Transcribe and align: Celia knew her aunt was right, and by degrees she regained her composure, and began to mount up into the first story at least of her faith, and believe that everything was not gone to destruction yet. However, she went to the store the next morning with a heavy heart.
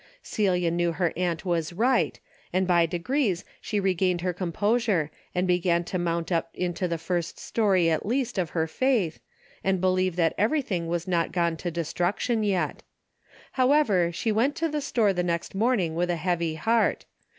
Celia 0.23 0.71
knew 0.71 0.93
her 0.93 1.13
aunt 1.15 1.45
was 1.45 1.73
right, 1.73 2.19
and 2.51 2.65
by 2.65 2.87
degrees 2.87 3.45
she 3.61 3.79
regained 3.79 4.21
her 4.21 4.33
composure, 4.33 5.11
and 5.35 5.45
began 5.45 5.83
to 5.83 5.99
mount 5.99 6.31
up 6.31 6.49
into 6.55 6.87
the 6.87 6.97
first 6.97 7.37
story 7.37 7.87
at 7.87 8.03
least 8.03 8.39
of 8.39 8.49
her 8.49 8.65
faith, 8.65 9.19
and 9.63 9.79
believe 9.79 10.15
that 10.15 10.33
everything 10.39 10.87
was 10.87 11.07
not 11.07 11.31
gone 11.31 11.55
to 11.57 11.69
destruction 11.69 12.41
yet. 12.41 12.81
However, 13.51 14.11
she 14.11 14.31
went 14.31 14.55
to 14.55 14.69
the 14.69 14.81
store 14.81 15.13
the 15.13 15.21
next 15.21 15.53
morning 15.53 15.93
with 15.93 16.09
a 16.09 16.15
heavy 16.15 16.55
heart. 16.55 17.05